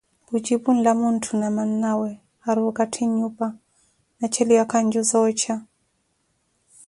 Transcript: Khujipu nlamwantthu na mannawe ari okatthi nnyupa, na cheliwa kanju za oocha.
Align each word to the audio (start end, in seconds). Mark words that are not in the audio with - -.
Khujipu 0.25 0.69
nlamwantthu 0.75 1.33
na 1.41 1.49
mannawe 1.55 2.09
ari 2.49 2.61
okatthi 2.69 3.03
nnyupa, 3.07 3.47
na 4.19 4.25
cheliwa 4.33 4.65
kanju 4.71 5.01
za 5.09 5.17
oocha. 5.21 5.55